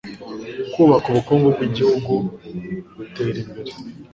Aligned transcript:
kubaka 0.73 1.05
ubukungu 1.09 1.47
bw 1.55 1.61
igihugu 1.69 2.13
butera 2.95 3.37
imbere 3.43 3.71